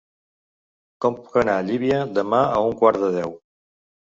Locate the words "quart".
2.81-3.01